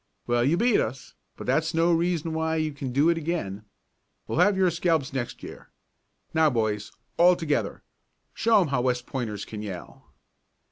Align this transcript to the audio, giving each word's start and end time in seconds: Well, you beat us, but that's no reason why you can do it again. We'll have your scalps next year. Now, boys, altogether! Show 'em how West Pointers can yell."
Well, 0.25 0.43
you 0.43 0.57
beat 0.57 0.79
us, 0.79 1.13
but 1.37 1.45
that's 1.45 1.75
no 1.75 1.93
reason 1.93 2.33
why 2.33 2.55
you 2.55 2.71
can 2.73 2.91
do 2.91 3.07
it 3.09 3.19
again. 3.19 3.65
We'll 4.27 4.39
have 4.39 4.57
your 4.57 4.71
scalps 4.71 5.13
next 5.13 5.43
year. 5.43 5.69
Now, 6.33 6.49
boys, 6.49 6.91
altogether! 7.19 7.83
Show 8.33 8.61
'em 8.61 8.69
how 8.69 8.81
West 8.81 9.05
Pointers 9.05 9.45
can 9.45 9.61
yell." 9.61 10.11